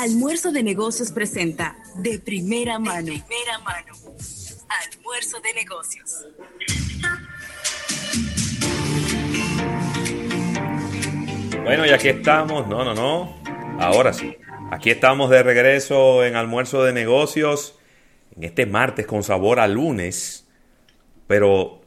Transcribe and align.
Almuerzo 0.00 0.50
de 0.50 0.62
Negocios 0.62 1.12
presenta 1.12 1.76
de 1.96 2.18
primera 2.18 2.78
mano. 2.78 3.12
De 3.12 3.22
primera 3.22 3.58
mano. 3.58 3.92
Almuerzo 4.94 5.40
de 5.40 5.52
Negocios. 5.52 6.26
Bueno, 11.64 11.84
y 11.84 11.90
aquí 11.90 12.08
estamos. 12.08 12.66
No, 12.66 12.82
no, 12.82 12.94
no. 12.94 13.36
Ahora 13.78 14.14
sí. 14.14 14.38
Aquí 14.70 14.88
estamos 14.88 15.28
de 15.28 15.42
regreso 15.42 16.24
en 16.24 16.34
Almuerzo 16.34 16.82
de 16.82 16.94
Negocios. 16.94 17.78
En 18.34 18.44
este 18.44 18.64
martes 18.64 19.06
con 19.06 19.22
sabor 19.22 19.60
a 19.60 19.68
lunes. 19.68 20.48
Pero 21.26 21.82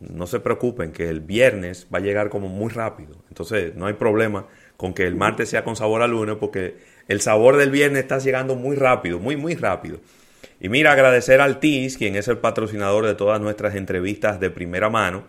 no 0.00 0.26
se 0.26 0.40
preocupen 0.40 0.92
que 0.92 1.08
el 1.08 1.20
viernes 1.20 1.86
va 1.92 1.98
a 1.98 2.02
llegar 2.02 2.28
como 2.28 2.48
muy 2.48 2.70
rápido. 2.70 3.16
Entonces 3.28 3.74
no 3.76 3.86
hay 3.86 3.94
problema 3.94 4.46
con 4.76 4.94
que 4.94 5.06
el 5.06 5.14
martes 5.14 5.48
sea 5.50 5.64
con 5.64 5.76
sabor 5.76 6.02
a 6.02 6.06
lunes 6.06 6.36
porque 6.38 6.78
el 7.10 7.20
sabor 7.20 7.56
del 7.56 7.72
viernes 7.72 8.02
está 8.02 8.20
llegando 8.20 8.54
muy 8.54 8.76
rápido, 8.76 9.18
muy, 9.18 9.36
muy 9.36 9.56
rápido. 9.56 9.98
Y 10.60 10.68
mira, 10.68 10.92
agradecer 10.92 11.40
al 11.40 11.58
TIS, 11.58 11.96
quien 11.96 12.14
es 12.14 12.28
el 12.28 12.38
patrocinador 12.38 13.04
de 13.04 13.16
todas 13.16 13.40
nuestras 13.40 13.74
entrevistas 13.74 14.38
de 14.38 14.48
primera 14.48 14.90
mano. 14.90 15.24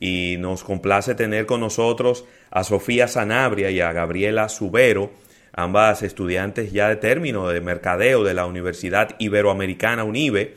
Y 0.00 0.36
nos 0.38 0.64
complace 0.64 1.14
tener 1.14 1.44
con 1.44 1.60
nosotros 1.60 2.24
a 2.50 2.64
Sofía 2.64 3.08
Sanabria 3.08 3.70
y 3.70 3.80
a 3.80 3.92
Gabriela 3.92 4.48
Subero, 4.48 5.12
ambas 5.52 6.02
estudiantes 6.02 6.72
ya 6.72 6.88
de 6.88 6.96
término 6.96 7.46
de 7.46 7.60
mercadeo 7.60 8.24
de 8.24 8.32
la 8.32 8.46
Universidad 8.46 9.14
Iberoamericana 9.18 10.04
UNIBE, 10.04 10.54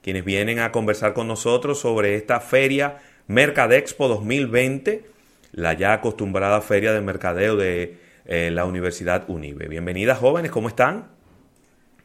quienes 0.00 0.24
vienen 0.24 0.60
a 0.60 0.70
conversar 0.70 1.12
con 1.12 1.26
nosotros 1.26 1.80
sobre 1.80 2.14
esta 2.14 2.38
feria 2.38 2.98
Mercadexpo 3.26 4.06
2020, 4.06 5.02
la 5.50 5.72
ya 5.72 5.94
acostumbrada 5.94 6.60
feria 6.60 6.92
de 6.92 7.00
mercadeo 7.00 7.56
de 7.56 8.06
en 8.28 8.54
la 8.54 8.66
Universidad 8.66 9.24
UNIBE. 9.28 9.68
Bienvenidas 9.68 10.18
jóvenes, 10.18 10.50
¿cómo 10.50 10.68
están? 10.68 11.08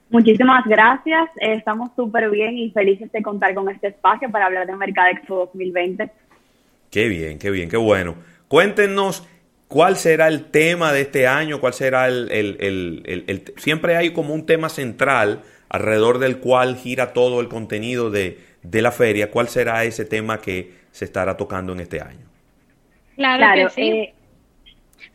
Muchísimas 0.09 0.63
gracias, 0.65 1.29
eh, 1.41 1.55
estamos 1.55 1.91
súper 1.95 2.29
bien 2.29 2.57
y 2.57 2.71
felices 2.71 3.11
de 3.11 3.21
contar 3.21 3.53
con 3.53 3.69
este 3.69 3.87
espacio 3.87 4.31
para 4.31 4.45
hablar 4.45 4.65
de 4.65 4.75
Mercadexpo 4.75 5.35
2020. 5.53 6.09
Qué 6.89 7.07
bien, 7.07 7.39
qué 7.39 7.51
bien, 7.51 7.69
qué 7.69 7.77
bueno. 7.77 8.15
Cuéntenos 8.47 9.27
cuál 9.67 9.97
será 9.97 10.27
el 10.27 10.45
tema 10.45 10.93
de 10.93 11.01
este 11.01 11.27
año, 11.27 11.59
cuál 11.59 11.73
será 11.73 12.07
el, 12.07 12.31
el, 12.31 12.57
el, 12.59 13.23
el, 13.27 13.43
Siempre 13.57 13.97
hay 13.97 14.13
como 14.13 14.33
un 14.33 14.45
tema 14.45 14.69
central 14.69 15.41
alrededor 15.67 16.19
del 16.19 16.37
cual 16.37 16.77
gira 16.77 17.11
todo 17.11 17.41
el 17.41 17.49
contenido 17.49 18.11
de, 18.11 18.39
de 18.61 18.81
la 18.81 18.91
feria. 18.91 19.31
¿Cuál 19.31 19.47
será 19.49 19.83
ese 19.83 20.05
tema 20.05 20.39
que 20.39 20.71
se 20.91 21.05
estará 21.05 21.35
tocando 21.35 21.73
en 21.73 21.79
este 21.79 21.99
año? 21.99 22.27
Claro, 23.15 23.67
que 23.67 23.69
sí. 23.73 23.89
Eh, 23.89 24.13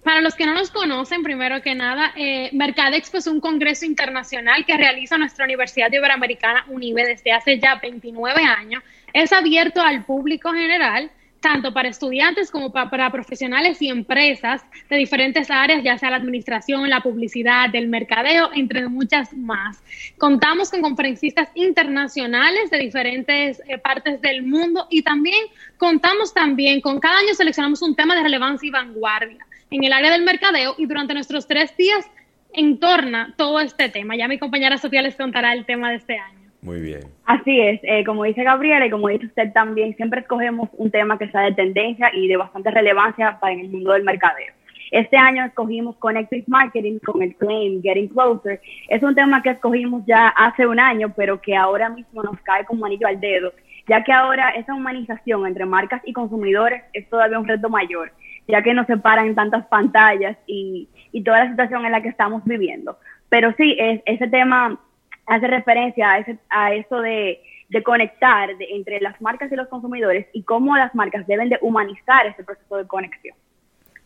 para 0.03 0.21
los 0.21 0.35
que 0.35 0.47
no 0.47 0.55
nos 0.55 0.71
conocen, 0.71 1.23
primero 1.23 1.61
que 1.63 1.75
nada, 1.75 2.13
eh, 2.17 2.51
Mercadexpo 2.53 3.19
es 3.19 3.27
un 3.27 3.41
congreso 3.41 3.85
internacional 3.85 4.65
que 4.65 4.77
realiza 4.77 5.19
nuestra 5.19 5.45
Universidad 5.45 5.93
Iberoamericana 5.93 6.65
UNIBE 6.69 7.05
desde 7.05 7.33
hace 7.33 7.59
ya 7.59 7.77
29 7.77 8.43
años. 8.43 8.83
Es 9.13 9.33
abierto 9.33 9.81
al 9.81 10.05
público 10.05 10.53
general, 10.53 11.11
tanto 11.41 11.73
para 11.73 11.89
estudiantes 11.89 12.51
como 12.51 12.73
para, 12.73 13.11
profesionales 13.11 13.81
y 13.81 13.89
empresas 13.89 14.65
de 14.89 14.97
diferentes 14.97 15.51
áreas, 15.51 15.83
ya 15.83 15.99
sea 15.99 16.11
la 16.11 16.17
administración, 16.17 16.89
la 16.89 17.01
publicidad, 17.01 17.75
el 17.75 17.89
mercadeo, 17.89 18.51
entre 18.55 18.89
muchas 18.89 19.33
más. 19.35 19.83
Contamos 20.19 20.71
con 20.71 20.83
conferencistas 20.83 21.49
internacionales 21.55 22.71
de 22.71 22.79
diferentes 22.79 23.63
eh, 23.67 23.79
partes 23.79 24.21
del 24.21 24.43
mundo 24.43 24.87
y 24.91 25.03
también 25.03 25.47
contamos 25.77 26.35
también 26.35 26.81
con 26.81 26.99
cada 26.99 27.19
año 27.19 27.35
seleccionamos 27.35 27.83
un 27.83 27.95
tema 27.95 28.17
de 28.17 28.23
relevancia 28.23 28.67
y 28.67 28.71
vanguardia 28.71 29.48
en 29.71 29.85
el 29.85 29.93
área 29.93 30.11
del 30.11 30.25
mercadeo 30.25 30.75
y 30.79 30.87
durante 30.87 31.15
nuestros 31.15 31.47
tres 31.47 31.77
días 31.77 32.11
entorna 32.53 33.35
todo 33.37 33.61
este 33.61 33.89
tema. 33.89 34.17
Ya 34.17 34.29
mi 34.29 34.39
compañera 34.39 34.79
Sofía 34.79 35.03
les 35.03 35.17
contará 35.17 35.53
el 35.53 35.67
tema 35.67 35.91
de 35.91 35.97
este 35.97 36.19
año. 36.19 36.39
Muy 36.61 36.81
bien. 36.81 37.03
Así 37.25 37.61
es, 37.61 37.81
eh, 37.85 38.05
como 38.05 38.25
dice 38.25 38.43
Gabriela 38.43 38.87
y 38.87 38.91
como 38.91 39.09
dice 39.09 39.27
usted 39.27 39.53
también, 39.53 39.95
siempre 39.97 40.21
escogemos 40.21 40.69
un 40.73 40.91
tema 40.91 41.17
que 41.17 41.31
sea 41.31 41.43
de 41.43 41.53
tendencia 41.53 42.11
y 42.13 42.27
de 42.27 42.37
bastante 42.37 42.71
relevancia 42.71 43.39
para 43.41 43.53
el 43.53 43.69
mundo 43.69 43.93
del 43.93 44.03
mercadeo. 44.03 44.53
Este 44.91 45.17
año 45.17 45.45
escogimos 45.45 45.97
Connected 45.97 46.45
Marketing 46.47 46.99
con 46.99 47.23
el 47.23 47.37
claim 47.37 47.83
Getting 47.83 48.09
Closer. 48.09 48.61
Es 48.89 49.03
un 49.03 49.15
tema 49.15 49.43
que 49.43 49.51
escogimos 49.51 50.03
ya 50.07 50.29
hace 50.29 50.67
un 50.67 50.81
año, 50.81 51.13
pero 51.15 51.41
que 51.41 51.55
ahora 51.55 51.91
mismo 51.91 52.23
nos 52.23 52.41
cae 52.41 52.65
como 52.65 52.87
anillo 52.87 53.07
al 53.07 53.21
dedo, 53.21 53.53
ya 53.87 54.03
que 54.03 54.13
ahora 54.13 54.49
esa 54.51 54.75
humanización 54.75 55.47
entre 55.47 55.67
marcas 55.67 56.01
y 56.07 56.13
consumidores 56.13 56.83
es 56.95 57.09
todavía 57.09 57.39
un 57.39 57.47
reto 57.47 57.69
mayor 57.69 58.11
ya 58.49 58.63
que 58.63 58.75
nos 58.75 58.87
separan 58.87 59.35
tantas 59.35 59.67
pantallas 59.67 60.37
y, 60.47 60.89
y 61.13 61.23
toda 61.23 61.45
la 61.45 61.51
situación 61.51 61.85
en 61.85 61.93
la 61.93 62.03
que 62.03 62.09
estamos 62.09 62.43
viviendo. 62.45 62.99
Pero 63.29 63.53
sí, 63.57 63.77
es, 63.79 64.01
ese 64.07 64.27
tema 64.29 64.81
hace 65.27 65.47
referencia 65.47 66.11
a, 66.11 66.19
ese, 66.19 66.39
a 66.49 66.73
eso 66.73 67.01
de, 67.01 67.43
de 67.69 67.83
conectar 67.83 68.49
entre 68.59 69.01
las 69.01 69.21
marcas 69.21 69.53
y 69.53 69.57
los 69.57 69.69
consumidores 69.69 70.27
y 70.33 70.43
cómo 70.43 70.77
las 70.77 70.95
marcas 70.95 71.27
deben 71.27 71.51
de 71.51 71.59
humanizar 71.61 72.27
ese 72.27 72.43
proceso 72.43 72.77
de 72.77 72.87
conexión. 72.87 73.37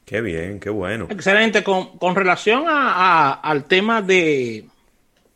Qué 0.04 0.20
bien, 0.20 0.58
qué 0.58 0.70
bueno. 0.70 1.06
Excelente. 1.08 1.62
Con, 1.62 1.96
con 1.96 2.16
relación 2.16 2.64
a, 2.66 3.34
al 3.34 3.64
tema 3.64 4.02
de, 4.02 4.64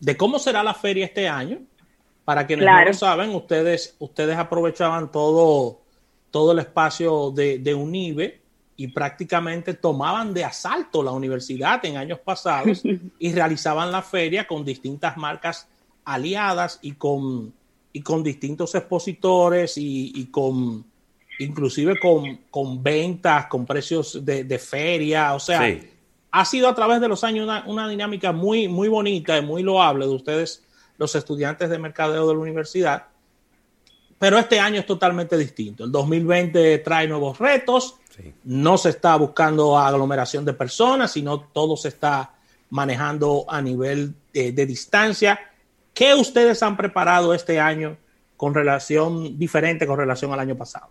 de, 0.01 0.17
cómo 0.17 0.41
será 0.41 0.65
la 0.65 0.75
feria 0.75 1.05
este 1.05 1.29
año, 1.29 1.59
para 2.25 2.45
quienes 2.45 2.67
no 2.67 2.85
lo 2.85 2.93
saben, 2.93 3.33
ustedes, 3.37 3.97
ustedes 4.01 4.37
aprovechaban 4.37 5.13
todo, 5.13 5.83
todo 6.33 6.51
el 6.51 6.59
espacio 6.59 7.31
de, 7.31 7.61
de 7.61 7.73
UNIBE 7.73 8.46
y 8.77 8.89
prácticamente 8.89 9.75
tomaban 9.75 10.35
de 10.35 10.45
asalto 10.45 11.03
la 11.03 11.11
universidad 11.11 11.85
en 11.85 11.97
años 11.97 12.19
pasados 12.19 12.83
y 13.19 13.33
realizaban 13.33 13.91
la 13.91 14.03
feria 14.03 14.47
con 14.47 14.65
distintas 14.65 15.17
marcas 15.17 15.69
aliadas 16.05 16.79
y 16.83 16.93
con, 16.93 17.53
y 17.93 18.03
con 18.03 18.23
distintos 18.23 18.75
expositores 18.75 19.75
y, 19.77 20.29
con 20.31 20.85
inclusive 21.39 21.99
con, 21.99 22.41
con, 22.51 22.83
ventas, 22.83 23.47
con 23.47 23.67
precios 23.67 24.25
de, 24.25 24.59
feria, 24.59 25.35
o 25.35 25.41
sea, 25.41 25.79
ha 26.31 26.45
sido 26.45 26.69
a 26.69 26.75
través 26.75 27.01
de 27.01 27.09
los 27.09 27.25
años 27.25 27.45
una, 27.45 27.65
una, 27.67 27.89
dinámica 27.89 28.33
muy, 28.33 28.69
muy 28.69 28.89
bonita 28.89 29.37
y 29.37 29.43
muy 29.43 29.63
loable 29.63 30.07
de 30.07 30.13
ustedes, 30.13 30.63
los 30.97 31.15
estudiantes 31.15 31.69
de 31.69 31.79
mercadeo 31.79 32.27
de 32.27 32.35
la 32.35 32.41
universidad, 32.41 33.07
pero 34.19 34.39
este 34.39 34.59
año 34.59 34.81
es 34.81 34.87
totalmente 34.87 35.37
distinto. 35.37 35.85
El 35.85 35.93
2020 35.93 36.79
trae 36.79 37.07
nuevos 37.07 37.39
retos, 37.39 37.97
no 38.45 38.79
se 38.79 38.91
está 38.91 39.17
buscando 39.17 39.79
aglomeración 39.79 40.45
de 40.45 40.53
personas, 40.53 41.13
sino 41.13 41.41
todo 41.41 41.77
se 41.77 41.89
está 41.89 42.31
manejando 42.71 43.45
a 43.49 43.61
nivel 43.61 44.15
de, 44.33 44.67
distancia. 44.67 45.39
¿Qué 45.95 46.15
ustedes 46.15 46.63
han 46.63 46.77
preparado 46.77 47.35
este 47.35 47.61
año 47.61 47.97
con 48.37 48.55
relación 48.55 49.39
diferente 49.39 49.87
con 49.87 49.99
relación 49.99 50.33
al 50.33 50.41
año 50.41 50.57
pasado? 50.57 50.89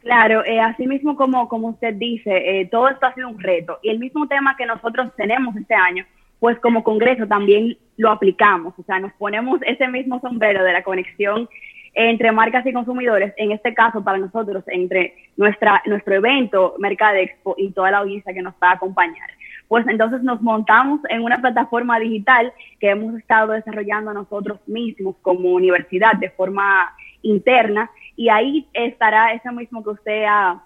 Claro, 0.00 0.44
eh, 0.44 0.58
así 0.58 0.86
mismo 0.86 1.16
como, 1.16 1.48
como 1.48 1.68
usted 1.68 1.94
dice, 1.94 2.60
eh, 2.60 2.68
todo 2.70 2.88
esto 2.88 3.06
ha 3.06 3.14
sido 3.14 3.28
un 3.28 3.38
reto. 3.38 3.78
Y 3.82 3.90
el 3.90 3.98
mismo 3.98 4.26
tema 4.26 4.56
que 4.56 4.66
nosotros 4.66 5.12
tenemos 5.16 5.54
este 5.56 5.74
año, 5.74 6.04
pues 6.40 6.58
como 6.58 6.82
Congreso 6.82 7.26
también 7.26 7.78
lo 7.96 8.10
aplicamos. 8.10 8.74
O 8.78 8.82
sea, 8.82 8.98
nos 8.98 9.12
ponemos 9.12 9.60
ese 9.64 9.86
mismo 9.88 10.20
sombrero 10.20 10.64
de 10.64 10.72
la 10.72 10.82
conexión 10.82 11.48
entre 11.94 12.32
marcas 12.32 12.64
y 12.66 12.72
consumidores, 12.72 13.34
en 13.36 13.52
este 13.52 13.74
caso 13.74 14.02
para 14.02 14.18
nosotros, 14.18 14.64
entre 14.68 15.14
nuestra, 15.36 15.82
nuestro 15.86 16.14
evento 16.14 16.74
Mercadexpo 16.78 17.54
y 17.58 17.70
toda 17.72 17.90
la 17.90 17.98
audiencia 17.98 18.32
que 18.32 18.42
nos 18.42 18.54
va 18.54 18.70
a 18.70 18.74
acompañar. 18.74 19.30
Pues 19.68 19.86
entonces 19.88 20.22
nos 20.22 20.40
montamos 20.42 21.00
en 21.08 21.22
una 21.22 21.38
plataforma 21.38 21.98
digital 21.98 22.52
que 22.78 22.90
hemos 22.90 23.14
estado 23.16 23.52
desarrollando 23.52 24.12
nosotros 24.12 24.60
mismos 24.66 25.16
como 25.22 25.50
universidad 25.50 26.12
de 26.14 26.30
forma 26.30 26.94
interna 27.22 27.90
y 28.16 28.28
ahí 28.28 28.66
estará 28.74 29.32
eso 29.32 29.52
mismo 29.52 29.82
que 29.82 29.90
usted 29.90 30.24
ha 30.28 30.62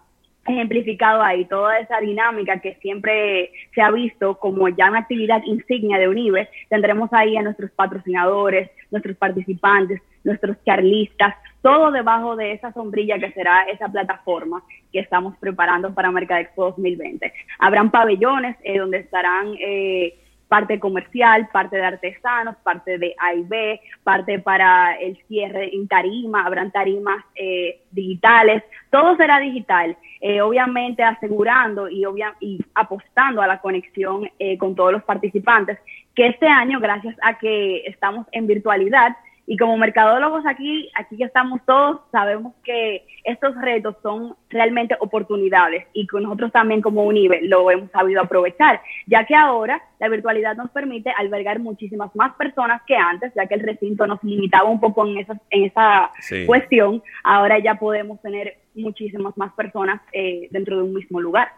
ejemplificado 0.47 1.22
ahí, 1.22 1.44
toda 1.44 1.78
esa 1.78 2.00
dinámica 2.00 2.60
que 2.60 2.75
siempre 2.76 3.50
se 3.75 3.82
ha 3.82 3.91
visto 3.91 4.38
como 4.38 4.69
ya 4.69 4.88
una 4.88 5.00
actividad 5.00 5.43
insignia 5.44 5.99
de 5.99 6.08
UNIBE, 6.08 6.49
tendremos 6.69 7.12
ahí 7.12 7.37
a 7.37 7.43
nuestros 7.43 7.70
patrocinadores, 7.73 8.70
nuestros 8.90 9.17
participantes, 9.17 10.00
nuestros 10.26 10.56
charlistas, 10.64 11.34
todo 11.62 11.90
debajo 11.90 12.37
de 12.37 12.52
esa 12.52 12.73
sombrilla 12.73 13.19
que 13.19 13.32
será 13.32 13.62
esa 13.62 13.88
plataforma 13.88 14.62
que 14.93 14.99
estamos 14.99 15.37
preparando 15.38 15.94
para 15.94 16.11
Mercadexpo 16.11 16.67
2020. 16.67 17.32
Habrán 17.61 17.90
pabellones 17.90 18.56
eh, 18.62 18.78
donde 18.78 18.99
estarán 18.99 19.55
eh, 19.61 20.19
parte 20.49 20.81
comercial, 20.81 21.49
parte 21.52 21.76
de 21.76 21.84
artesanos, 21.84 22.56
parte 22.56 22.99
de 22.99 23.14
AIB, 23.19 23.81
parte 24.02 24.38
para 24.40 24.94
el 24.94 25.17
cierre 25.28 25.75
en 25.75 25.87
tarima, 25.88 26.44
habrán 26.44 26.70
tarimas 26.70 27.25
eh, 27.34 27.81
digitales, 27.90 28.62
todo 28.90 29.17
será 29.17 29.38
digital, 29.38 29.96
obviamente 30.43 31.05
asegurando 31.05 31.88
y, 31.88 32.05
y 32.40 32.58
apostando 32.75 33.43
a 33.43 33.46
la 33.46 33.61
conexión 33.61 34.28
con 34.58 34.75
todos 34.75 34.93
los 34.93 35.05
participantes, 35.05 35.78
que 36.17 36.28
este 36.28 36.49
año, 36.49 36.81
gracias 36.81 37.14
a 37.23 37.38
que 37.38 37.82
estamos 37.87 38.26
en 38.32 38.46
virtualidad, 38.46 39.14
Y 39.48 39.56
como 39.56 39.76
mercadólogos 39.76 40.44
aquí, 40.44 40.90
aquí 40.94 41.16
que 41.16 41.25
estamos 41.25 41.60
todos, 41.64 42.00
sabemos 42.10 42.52
que 42.64 43.06
estos 43.22 43.54
retos 43.54 43.94
son 44.02 44.34
realmente 44.50 44.96
oportunidades 44.98 45.87
y 45.93 46.06
que 46.06 46.20
nosotros 46.20 46.50
también 46.50 46.82
como 46.82 47.04
UNIBE 47.04 47.43
lo 47.43 47.70
hemos 47.70 47.90
sabido 47.93 48.22
aprovechar, 48.22 48.81
ya 49.06 49.25
que 49.25 49.37
ahora 49.37 49.81
la 50.00 50.08
virtualidad 50.08 50.56
nos 50.56 50.70
permite 50.70 51.12
albergar 51.16 51.60
muchísimas 51.60 52.14
más 52.16 52.34
personas 52.34 52.82
que 52.87 52.96
antes, 52.96 53.32
ya 53.37 53.46
que 53.46 53.54
el 53.54 53.60
recinto 53.60 54.06
nos 54.06 54.22
limitaba 54.25 54.69
un 54.69 54.81
poco 54.81 55.06
en 55.06 55.19
esa, 55.19 55.40
en 55.50 55.64
esa 55.64 56.10
cuestión, 56.44 57.02
ahora 57.22 57.60
ya 57.60 57.76
podemos 57.76 58.20
tener 58.22 58.58
muchísimas 58.75 59.37
más 59.37 59.52
personas 59.52 60.00
eh, 60.12 60.49
dentro 60.50 60.76
de 60.76 60.82
un 60.82 60.94
mismo 60.94 61.20
lugar. 61.20 61.52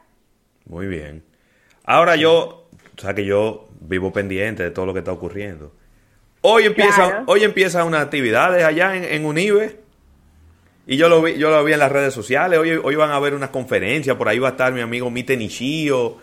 Muy 0.67 0.87
bien. 0.87 1.23
Ahora 1.85 2.17
yo, 2.17 2.69
o 2.97 3.01
sea 3.01 3.15
que 3.15 3.25
yo 3.25 3.69
vivo 3.81 4.13
pendiente 4.13 4.63
de 4.63 4.71
todo 4.71 4.85
lo 4.85 4.93
que 4.93 4.99
está 4.99 5.13
ocurriendo. 5.13 5.73
Hoy 6.51 6.65
empieza, 6.65 7.25
hoy 7.27 7.45
empieza 7.45 7.85
unas 7.85 8.03
actividades 8.03 8.65
allá 8.65 8.97
en, 8.97 9.05
en, 9.05 9.27
Unive. 9.27 9.77
Y 10.87 10.97
yo 10.97 11.11
lo 11.11 11.21
vi, 11.21 11.37
yo 11.37 11.51
lo 11.51 11.63
vi 11.63 11.75
en 11.75 11.79
las 11.79 11.93
redes 11.93 12.15
sociales. 12.15 12.59
Hoy, 12.59 12.71
hoy 12.71 12.95
van 12.95 13.11
a 13.11 13.17
haber 13.17 13.35
una 13.35 13.51
conferencia. 13.51 14.17
Por 14.17 14.29
ahí 14.29 14.39
va 14.39 14.49
a 14.49 14.51
estar 14.53 14.73
mi 14.73 14.81
amigo 14.81 15.11
Mite 15.11 15.37
Nishio. 15.37 16.17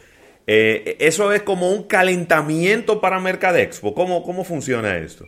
Eh, 0.47 0.97
eso 0.99 1.31
es 1.31 1.43
como 1.43 1.71
un 1.71 1.83
calentamiento 1.83 2.99
para 2.99 3.19
Mercadexpo. 3.19 3.93
¿Cómo, 3.93 4.23
cómo 4.23 4.43
funciona 4.43 4.97
esto? 4.97 5.27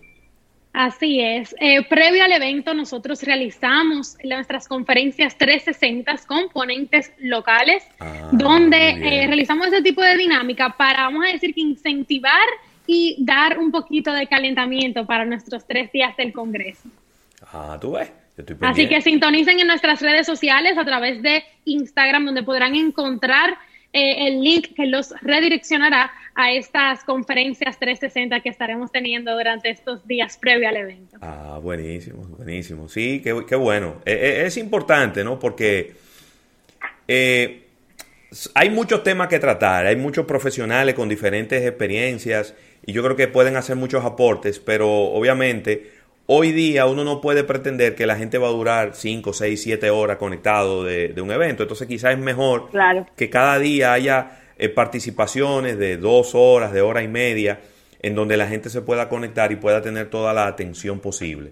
Así 0.74 1.22
es. 1.22 1.56
Eh, 1.60 1.84
previo 1.90 2.24
al 2.24 2.32
evento, 2.32 2.74
nosotros 2.74 3.24
realizamos 3.24 4.16
nuestras 4.24 4.68
conferencias 4.68 5.36
360 5.36 6.16
con 6.28 6.50
ponentes 6.50 7.12
locales, 7.18 7.84
ah, 8.00 8.30
donde 8.32 8.90
eh, 8.90 9.26
realizamos 9.26 9.68
ese 9.68 9.82
tipo 9.82 10.04
de 10.04 10.16
dinámica 10.18 10.76
para, 10.78 11.04
vamos 11.04 11.26
a 11.26 11.32
decir, 11.32 11.56
que 11.56 11.62
incentivar 11.62 12.46
y 12.88 13.18
dar 13.19 13.60
un 13.60 13.72
poquito 13.72 14.13
de 14.13 14.25
calentamiento 14.28 15.06
para 15.06 15.25
nuestros 15.25 15.68
tres 15.68 15.92
días 15.92 16.16
del 16.18 16.31
Congreso. 16.31 16.89
Ah, 17.51 17.78
tú 17.80 17.92
ves. 17.92 18.12
Así 18.62 18.88
que 18.88 19.01
sintonicen 19.01 19.60
en 19.60 19.68
nuestras 19.68 20.01
redes 20.01 20.25
sociales 20.25 20.78
a 20.78 20.86
través 20.86 21.22
de 21.22 21.44
Instagram, 21.66 22.25
donde 22.25 22.44
podrán 22.44 22.75
encontrar 22.75 23.57
eh, 23.94 24.28
el 24.28 24.42
link 24.42 24.75
que 24.75 24.86
los 24.86 25.13
redireccionará 25.22 26.12
a 26.36 26.51
estas 26.51 27.04
conferencias 27.04 27.80
360 27.80 28.42
que 28.42 28.50
estaremos 28.50 28.92
teniendo 28.92 29.36
durante 29.36 29.72
estos 29.72 30.06
días 30.06 30.38
previo 30.38 30.69
al 30.69 30.78
evento. 30.78 31.18
Ah, 31.22 31.60
buenísimo, 31.62 32.24
buenísimo. 32.38 32.88
Sí, 32.90 33.22
qué, 33.24 33.44
qué 33.48 33.56
bueno. 33.56 34.01
Eh, 34.06 34.13
eh, 34.13 34.44
es 34.45 34.57
importante, 34.57 35.24
¿no? 35.24 35.40
Porque 35.40 35.95
hay 38.54 38.69
muchos 38.69 39.04
temas 39.04 39.30
que 39.30 39.40
tratar, 39.40 39.88
hay 39.88 39.95
muchos 39.95 40.28
profesionales 40.28 40.94
con 40.94 41.10
diferentes 41.10 41.66
experiencias 41.66 42.54
y 42.86 42.94
yo 42.94 43.04
creo 43.04 43.16
que 43.16 43.28
pueden 43.28 43.56
hacer 43.56 43.76
muchos 43.76 44.06
aportes, 44.06 44.60
pero 44.60 44.90
obviamente 44.90 45.92
hoy 46.28 46.52
día 46.52 46.86
uno 46.86 47.04
no 47.04 47.22
puede 47.22 47.44
pretender 47.44 47.96
que 47.96 48.06
la 48.06 48.16
gente 48.16 48.38
va 48.38 48.48
a 48.48 48.52
durar 48.52 48.92
5, 48.94 49.34
6, 49.34 49.62
7 49.62 49.90
horas 49.90 50.18
conectado 50.18 50.84
de, 50.84 51.14
un 51.22 51.32
evento, 51.32 51.64
entonces 51.64 51.88
quizás 51.88 52.14
es 52.14 52.20
mejor 52.20 52.70
que 53.16 53.30
cada 53.30 53.58
día 53.60 53.94
haya 53.94 54.40
eh, 54.60 54.70
participaciones 54.70 55.78
de 55.78 55.98
dos 55.98 56.32
horas, 56.34 56.72
de 56.74 56.82
hora 56.82 57.02
y 57.02 57.08
media, 57.08 57.60
en 58.02 58.16
donde 58.16 58.38
la 58.38 58.48
gente 58.48 58.70
se 58.70 58.82
pueda 58.82 59.10
conectar 59.10 59.52
y 59.52 59.56
pueda 59.56 59.82
tener 59.82 60.10
toda 60.10 60.34
la 60.34 60.48
atención 60.48 61.00
posible. 61.00 61.52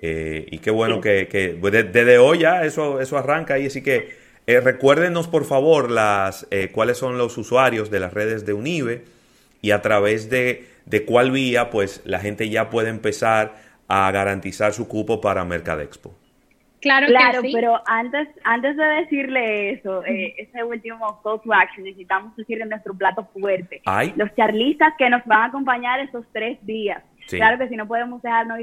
Eh, 0.00 0.46
y 0.50 0.58
qué 0.58 0.70
bueno 0.70 1.00
que, 1.00 1.56
pues, 1.60 1.72
desde 1.72 2.18
hoy 2.18 2.40
ya 2.40 2.64
eso, 2.64 3.00
eso 3.00 3.16
arranca 3.16 3.58
y 3.58 3.66
así 3.66 3.82
que 3.82 4.24
eh, 4.46 4.60
recuérdenos 4.60 5.28
por 5.28 5.44
favor 5.44 5.90
las 5.90 6.46
cuáles 6.72 6.98
son 6.98 7.16
los 7.16 7.38
usuarios 7.38 7.90
de 7.90 8.00
las 8.00 8.12
redes 8.12 8.44
de 8.44 8.52
Unive 8.52 9.04
y 9.64 9.70
a 9.70 9.80
través 9.80 10.28
de, 10.28 10.68
de 10.84 11.06
cuál 11.06 11.30
vía 11.30 11.70
pues 11.70 12.02
la 12.04 12.18
gente 12.18 12.50
ya 12.50 12.68
puede 12.68 12.90
empezar 12.90 13.54
a 13.88 14.10
garantizar 14.10 14.74
su 14.74 14.86
cupo 14.86 15.22
para 15.22 15.42
Mercadexpo. 15.46 16.14
Claro, 16.82 17.06
claro 17.06 17.40
pero 17.50 17.80
antes, 17.86 18.28
antes 18.44 18.76
de 18.76 18.84
decirle 18.84 19.70
eso, 19.70 20.04
eh, 20.04 20.34
ese 20.36 20.62
último 20.64 21.18
call 21.22 21.40
to 21.40 21.54
action, 21.54 21.84
necesitamos 21.84 22.36
decirle 22.36 22.66
nuestro 22.66 22.92
plato 22.92 23.26
fuerte. 23.32 23.80
Los 24.16 24.34
charlistas 24.34 24.92
que 24.98 25.08
nos 25.08 25.24
van 25.24 25.40
a 25.40 25.44
acompañar 25.46 25.98
esos 26.00 26.26
tres 26.30 26.58
días. 26.66 27.02
Claro 27.30 27.56
que 27.56 27.70
si 27.70 27.76
no 27.76 27.88
podemos 27.88 28.20
dejarnos, 28.20 28.58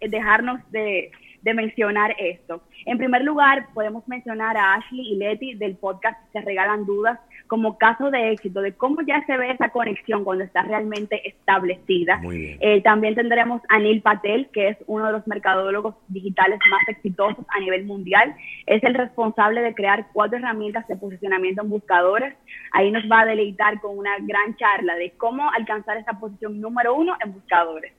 dejarnos 0.00 0.68
de, 0.72 1.12
de 1.42 1.54
mencionar 1.54 2.14
esto. 2.18 2.62
En 2.86 2.98
primer 2.98 3.22
lugar, 3.22 3.66
podemos 3.74 4.06
mencionar 4.08 4.56
a 4.56 4.74
Ashley 4.74 5.12
y 5.12 5.16
Leti 5.16 5.54
del 5.54 5.76
podcast 5.76 6.18
Se 6.32 6.40
Regalan 6.40 6.86
Dudas, 6.86 7.18
como 7.46 7.78
caso 7.78 8.10
de 8.10 8.30
éxito 8.30 8.60
de 8.60 8.74
cómo 8.74 9.02
ya 9.02 9.24
se 9.26 9.36
ve 9.36 9.50
esa 9.50 9.70
conexión 9.70 10.24
cuando 10.24 10.44
está 10.44 10.62
realmente 10.62 11.28
establecida. 11.28 12.20
Eh, 12.22 12.80
también 12.82 13.14
tendremos 13.14 13.60
a 13.68 13.78
Neil 13.78 14.02
Patel, 14.02 14.48
que 14.52 14.68
es 14.68 14.76
uno 14.86 15.06
de 15.06 15.12
los 15.12 15.26
mercadólogos 15.26 15.96
digitales 16.08 16.60
más 16.70 16.88
exitosos 16.88 17.44
a 17.48 17.60
nivel 17.60 17.84
mundial. 17.84 18.34
Es 18.66 18.82
el 18.84 18.94
responsable 18.94 19.62
de 19.62 19.74
crear 19.74 20.06
cuatro 20.12 20.38
herramientas 20.38 20.86
de 20.86 20.96
posicionamiento 20.96 21.62
en 21.62 21.70
buscadores. 21.70 22.34
Ahí 22.72 22.90
nos 22.90 23.04
va 23.10 23.20
a 23.20 23.26
deleitar 23.26 23.80
con 23.80 23.98
una 23.98 24.16
gran 24.20 24.56
charla 24.56 24.94
de 24.94 25.10
cómo 25.16 25.50
alcanzar 25.50 25.96
esa 25.96 26.20
posición 26.20 26.60
número 26.60 26.94
uno 26.94 27.16
en 27.24 27.32
buscadores. 27.32 27.92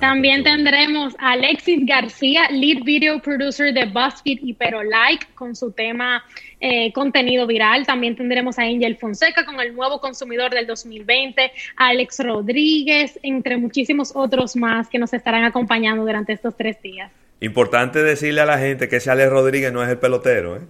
También 0.00 0.42
tendremos 0.42 1.14
a 1.18 1.32
Alexis 1.32 1.86
García, 1.86 2.48
lead 2.50 2.84
video 2.84 3.20
producer 3.20 3.72
de 3.72 3.84
BuzzFeed 3.84 4.38
y 4.42 4.54
Pero 4.54 4.82
Like, 4.82 5.26
con 5.34 5.54
su 5.54 5.72
tema 5.72 6.24
eh, 6.60 6.92
contenido 6.92 7.46
viral. 7.46 7.86
También 7.86 8.16
tendremos 8.16 8.58
a 8.58 8.62
Angel 8.62 8.96
Fonseca 8.96 9.44
con 9.44 9.60
el 9.60 9.74
nuevo 9.74 10.00
consumidor 10.00 10.50
del 10.50 10.66
2020, 10.66 11.52
Alex 11.76 12.18
Rodríguez, 12.20 13.18
entre 13.22 13.56
muchísimos 13.56 14.12
otros 14.14 14.56
más 14.56 14.88
que 14.88 14.98
nos 14.98 15.12
estarán 15.12 15.44
acompañando 15.44 16.04
durante 16.04 16.32
estos 16.32 16.56
tres 16.56 16.80
días. 16.82 17.10
Importante 17.40 18.02
decirle 18.02 18.40
a 18.40 18.46
la 18.46 18.58
gente 18.58 18.88
que 18.88 18.96
ese 18.96 19.10
Alex 19.10 19.30
Rodríguez 19.30 19.72
no 19.72 19.82
es 19.82 19.90
el 19.90 19.98
pelotero, 19.98 20.56
¿eh? 20.56 20.60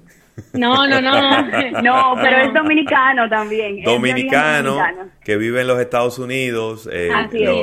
No, 0.53 0.87
no, 0.87 1.01
no. 1.01 1.83
No, 1.83 2.15
pero 2.21 2.37
es 2.39 2.55
dominicano 2.55 3.29
también. 3.29 3.83
Dominicano, 3.83 4.79
que 5.23 5.37
vive 5.37 5.61
en 5.61 5.67
los 5.67 5.81
Estados 5.81 6.19
Unidos. 6.19 6.89
Eh, 6.93 7.11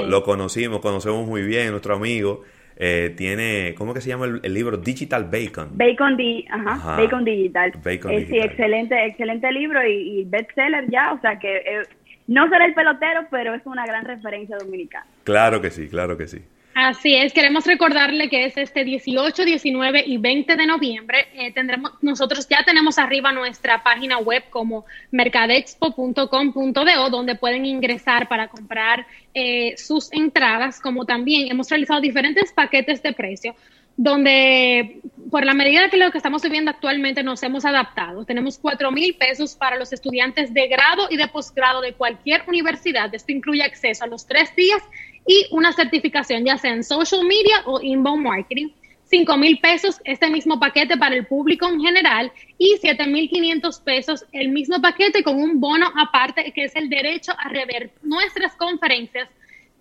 lo, 0.07 0.23
conocimos, 0.23 0.79
conocemos 0.79 1.27
muy 1.27 1.43
bien, 1.43 1.71
nuestro 1.71 1.95
amigo. 1.95 2.43
Eh, 2.77 3.13
tiene, 3.15 3.75
¿cómo 3.77 3.93
que 3.93 4.01
se 4.01 4.09
llama 4.09 4.25
el, 4.25 4.53
libro? 4.53 4.77
Digital 4.77 5.25
Bacon. 5.25 5.69
Bacon, 5.73 6.17
ajá, 6.49 6.97
Bacon 6.97 7.23
Digital. 7.23 7.73
Eh, 7.85 8.27
sí, 8.29 8.39
excelente, 8.39 9.05
excelente 9.05 9.51
libro 9.51 9.85
y, 9.85 10.23
bestseller 10.25 10.89
ya, 10.89 11.13
o 11.13 11.21
sea 11.21 11.37
que 11.37 11.83
no 12.27 12.47
será 12.49 12.65
el 12.65 12.73
pelotero, 12.73 13.27
pero 13.29 13.53
es 13.53 13.61
una 13.65 13.85
gran 13.85 14.05
referencia 14.05 14.57
dominicana. 14.57 15.05
Claro 15.23 15.61
que 15.61 15.69
sí, 15.69 15.89
claro 15.89 16.17
que 16.17 16.27
sí. 16.27 16.41
Así 16.73 17.13
es, 17.15 17.33
queremos 17.33 17.65
recordarle 17.65 18.29
que 18.29 18.45
es 18.45 18.55
este 18.55 18.85
18, 18.85 19.43
19 19.43 20.03
y 20.07 20.17
20 20.17 20.55
de 20.55 20.65
noviembre. 20.65 21.27
Eh, 21.33 21.51
tendremos, 21.51 21.91
nosotros 22.01 22.47
ya 22.47 22.63
tenemos 22.63 22.97
arriba 22.97 23.33
nuestra 23.33 23.83
página 23.83 24.19
web 24.19 24.43
como 24.49 24.85
mercadexpo.com.do, 25.11 27.09
donde 27.09 27.35
pueden 27.35 27.65
ingresar 27.65 28.29
para 28.29 28.47
comprar 28.47 29.05
eh, 29.33 29.75
sus 29.75 30.13
entradas, 30.13 30.79
como 30.79 31.05
también 31.05 31.51
hemos 31.51 31.69
realizado 31.69 31.99
diferentes 31.99 32.53
paquetes 32.53 33.03
de 33.03 33.11
precio 33.11 33.53
donde 33.97 35.01
por 35.31 35.45
la 35.45 35.53
medida 35.53 35.89
que 35.89 35.97
lo 35.97 36.11
que 36.11 36.17
estamos 36.17 36.41
viviendo 36.41 36.71
actualmente 36.71 37.23
nos 37.23 37.41
hemos 37.41 37.63
adaptado. 37.63 38.25
Tenemos 38.25 38.57
cuatro 38.57 38.91
mil 38.91 39.15
pesos 39.15 39.55
para 39.55 39.77
los 39.77 39.93
estudiantes 39.93 40.53
de 40.53 40.67
grado 40.67 41.07
y 41.09 41.15
de 41.15 41.27
posgrado 41.29 41.81
de 41.81 41.93
cualquier 41.93 42.43
universidad. 42.47 43.13
Esto 43.15 43.31
incluye 43.31 43.63
acceso 43.63 44.03
a 44.03 44.07
los 44.07 44.27
tres 44.27 44.53
días 44.55 44.83
y 45.25 45.47
una 45.51 45.71
certificación, 45.71 46.43
ya 46.43 46.57
sea 46.57 46.73
en 46.73 46.83
social 46.83 47.23
media 47.23 47.63
o 47.65 47.79
inbound 47.81 48.23
marketing. 48.23 48.69
5 49.05 49.37
mil 49.37 49.59
pesos 49.59 49.99
este 50.05 50.29
mismo 50.29 50.57
paquete 50.57 50.95
para 50.95 51.15
el 51.15 51.25
público 51.25 51.67
en 51.67 51.81
general 51.81 52.31
y 52.57 52.77
7 52.79 53.07
mil 53.07 53.29
500 53.29 53.79
pesos 53.81 54.25
el 54.31 54.49
mismo 54.49 54.81
paquete 54.81 55.21
con 55.21 55.35
un 55.35 55.59
bono 55.59 55.85
aparte 55.97 56.53
que 56.53 56.63
es 56.63 56.75
el 56.77 56.89
derecho 56.89 57.33
a 57.37 57.49
rever 57.49 57.91
nuestras 58.03 58.55
conferencias 58.55 59.27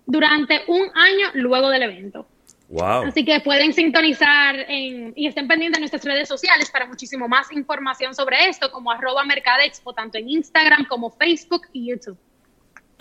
durante 0.05 0.59
un 0.67 0.81
año 0.95 1.27
luego 1.33 1.69
del 1.69 1.83
evento. 1.83 2.27
Wow. 2.71 3.07
Así 3.07 3.25
que 3.25 3.41
pueden 3.41 3.73
sintonizar 3.73 4.55
y 4.69 5.27
estén 5.27 5.45
pendientes 5.45 5.77
de 5.77 5.81
nuestras 5.81 6.05
redes 6.05 6.29
sociales 6.29 6.71
para 6.71 6.85
muchísimo 6.87 7.27
más 7.27 7.51
información 7.51 8.15
sobre 8.15 8.47
esto, 8.47 8.71
como 8.71 8.91
arroba 8.91 9.25
Mercadexpo, 9.25 9.93
tanto 9.93 10.17
en 10.17 10.29
Instagram 10.29 10.85
como 10.85 11.11
Facebook 11.11 11.63
y 11.73 11.89
YouTube. 11.89 12.17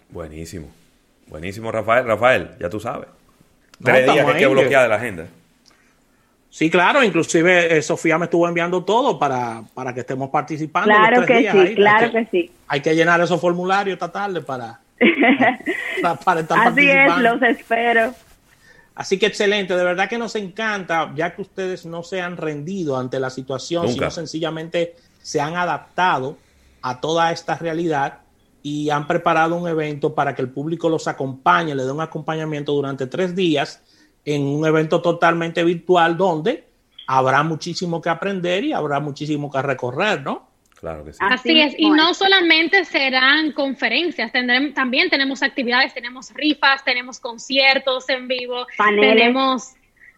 Buenísimo. 0.08 0.68
Buenísimo, 1.28 1.70
Rafael. 1.70 2.04
Rafael, 2.04 2.50
ya 2.58 2.68
tú 2.68 2.80
sabes. 2.80 3.08
Tres 3.80 4.12
días 4.12 4.26
que 4.26 4.32
hay 4.32 4.38
que 4.40 4.46
bloquear 4.48 4.82
de 4.82 4.88
la 4.88 4.96
agenda. 4.96 5.26
Sí, 6.50 6.68
claro, 6.68 7.04
inclusive 7.04 7.76
eh, 7.76 7.80
Sofía 7.80 8.18
me 8.18 8.24
estuvo 8.24 8.48
enviando 8.48 8.84
todo 8.84 9.20
para, 9.20 9.62
para 9.72 9.94
que 9.94 10.00
estemos 10.00 10.30
participando. 10.30 10.88
Claro 10.88 11.24
que 11.24 11.48
sí, 11.48 11.74
claro 11.76 12.10
que, 12.10 12.26
sí. 12.26 12.50
Hay 12.66 12.80
que 12.80 12.92
llenar 12.92 13.20
esos 13.20 13.40
formularios 13.40 13.94
esta 13.94 14.10
tarde 14.10 14.40
para, 14.40 14.80
para, 16.24 16.40
estar 16.40 16.58
Así 16.66 16.90
es, 16.90 17.16
los 17.18 17.40
espero. 17.42 18.12
Así 19.00 19.18
que 19.18 19.24
excelente, 19.24 19.74
de 19.74 19.82
verdad 19.82 20.10
que 20.10 20.18
nos 20.18 20.36
encanta, 20.36 21.10
ya 21.16 21.34
que 21.34 21.40
ustedes 21.40 21.86
no 21.86 22.02
se 22.02 22.20
han 22.20 22.36
rendido 22.36 22.98
ante 22.98 23.18
la 23.18 23.30
situación, 23.30 23.88
sino 23.88 24.10
sencillamente 24.10 24.94
se 25.22 25.40
han 25.40 25.56
adaptado 25.56 26.36
a 26.82 27.00
toda 27.00 27.32
esta 27.32 27.54
realidad 27.54 28.18
y 28.62 28.90
han 28.90 29.06
preparado 29.06 29.56
un 29.56 29.66
evento 29.66 30.14
para 30.14 30.34
que 30.34 30.42
el 30.42 30.50
público 30.50 30.90
los 30.90 31.08
acompañe, 31.08 31.74
le 31.74 31.84
dé 31.84 31.90
un 31.90 32.02
acompañamiento 32.02 32.72
durante 32.72 33.06
tres 33.06 33.34
días 33.34 33.80
en 34.26 34.42
un 34.42 34.66
evento 34.66 35.00
totalmente 35.00 35.64
virtual 35.64 36.18
donde 36.18 36.68
habrá 37.06 37.42
muchísimo 37.42 38.02
que 38.02 38.10
aprender 38.10 38.64
y 38.64 38.74
habrá 38.74 39.00
muchísimo 39.00 39.50
que 39.50 39.62
recorrer, 39.62 40.20
¿no? 40.20 40.49
Claro 40.80 41.04
que 41.04 41.12
sí. 41.12 41.18
Así 41.20 41.60
es, 41.60 41.74
y 41.76 41.90
no 41.90 42.14
solamente 42.14 42.86
serán 42.86 43.52
conferencias, 43.52 44.32
tendremos, 44.32 44.72
también 44.72 45.10
tenemos 45.10 45.42
actividades, 45.42 45.92
tenemos 45.92 46.32
rifas, 46.32 46.82
tenemos 46.84 47.20
conciertos 47.20 48.08
en 48.08 48.26
vivo, 48.26 48.66
tenemos 48.78 49.74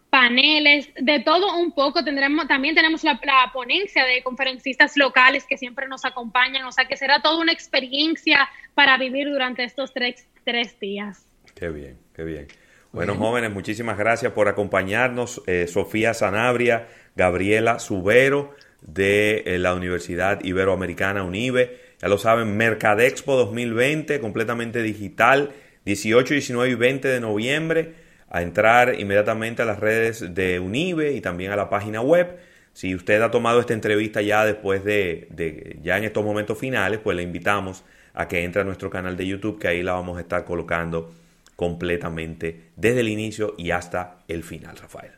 paneles, 0.09 0.89
de 0.95 1.19
todo 1.19 1.57
un 1.57 1.73
poco. 1.73 2.03
Tendremos, 2.03 2.47
también 2.47 2.75
tenemos 2.75 3.03
la, 3.03 3.19
ponencia 3.51 4.05
de 4.05 4.23
conferencistas 4.23 4.95
locales 4.95 5.43
que 5.45 5.57
siempre 5.57 5.87
nos 5.87 6.05
acompañan, 6.05 6.63
o 6.65 6.71
sea 6.71 6.85
que 6.85 6.95
será 6.95 7.21
toda 7.21 7.41
una 7.41 7.51
experiencia 7.51 8.47
para 8.73 8.97
vivir 8.97 9.29
durante 9.29 9.65
estos 9.65 9.91
tres, 9.91 10.29
tres 10.45 10.79
días. 10.79 11.27
Qué 11.55 11.69
bien, 11.69 11.97
qué 12.15 12.23
bien. 12.23 12.47
Bueno, 12.93 13.15
jóvenes, 13.15 13.51
muchísimas 13.51 13.97
gracias 13.97 14.31
por 14.33 14.47
acompañarnos. 14.47 15.41
Eh, 15.47 15.67
Sofía 15.67 16.13
Sanabria, 16.13 16.87
Gabriela 17.15 17.79
Subero 17.79 18.55
de 18.85 19.43
eh, 19.45 19.59
la 19.59 19.73
Universidad 19.73 20.43
Iberoamericana 20.43 21.23
UNIBE. 21.23 21.79
Ya 22.01 22.07
lo 22.07 22.17
saben, 22.17 22.57
Mercadexpo 22.57 23.35
2020, 23.35 24.19
completamente 24.19 24.81
digital, 24.81 25.51
18, 25.85 26.33
19 26.33 26.69
y 26.69 26.75
20 26.75 27.07
de 27.07 27.19
noviembre 27.19 28.03
a 28.33 28.41
entrar 28.41 28.99
inmediatamente 28.99 29.61
a 29.61 29.65
las 29.65 29.79
redes 29.79 30.33
de 30.33 30.59
Unive 30.59 31.13
y 31.13 31.21
también 31.21 31.51
a 31.51 31.55
la 31.55 31.69
página 31.69 32.01
web. 32.01 32.39
Si 32.73 32.95
usted 32.95 33.21
ha 33.21 33.29
tomado 33.29 33.59
esta 33.59 33.73
entrevista 33.73 34.23
ya 34.23 34.43
después 34.43 34.83
de, 34.83 35.77
ya 35.83 35.97
en 35.97 36.03
estos 36.03 36.25
momentos 36.25 36.57
finales, 36.57 36.99
pues 37.03 37.15
le 37.15 37.21
invitamos 37.21 37.83
a 38.15 38.27
que 38.27 38.43
entre 38.43 38.63
a 38.63 38.65
nuestro 38.65 38.89
canal 38.89 39.15
de 39.15 39.27
YouTube, 39.27 39.59
que 39.59 39.67
ahí 39.67 39.83
la 39.83 39.93
vamos 39.93 40.17
a 40.17 40.21
estar 40.21 40.45
colocando 40.45 41.13
completamente 41.55 42.71
desde 42.75 43.01
el 43.01 43.09
inicio 43.09 43.53
y 43.55 43.69
hasta 43.69 44.17
el 44.27 44.43
final, 44.43 44.77
Rafael. 44.77 45.11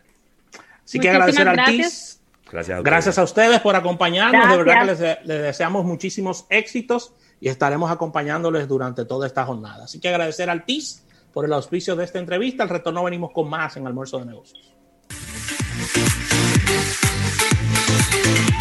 Así 0.84 1.00
que 1.00 1.10
agradecer 1.10 1.48
al 1.48 1.64
TIS. 1.64 2.20
Gracias 2.52 2.80
a, 2.80 2.82
gracias 2.82 3.18
a 3.18 3.24
ustedes 3.24 3.60
por 3.60 3.76
acompañarnos. 3.76 4.50
De 4.50 4.58
verdad 4.58 4.82
que 4.82 4.86
les, 4.86 5.00
les, 5.26 5.42
deseamos 5.42 5.84
muchísimos 5.84 6.46
éxitos 6.50 7.14
y 7.40 7.50
estaremos 7.50 7.92
acompañándoles 7.92 8.68
durante 8.68 9.06
toda 9.06 9.28
esta 9.28 9.46
jornada. 9.46 9.86
Así 9.86 10.00
que 10.00 10.10
agradecer 10.10 10.50
al 10.50 10.64
TIS 10.64 11.06
por 11.34 11.46
el 11.46 11.54
auspicio 11.54 11.96
de 11.96 12.06
esta 12.06 12.20
entrevista. 12.20 12.64
Al 12.64 12.70
retorno 12.70 13.04
venimos 13.04 13.32
con 13.32 13.50
más 13.50 13.76
en 13.78 13.88
Almuerzo 13.88 14.20
de 14.20 14.26
Negocios. 14.26 14.74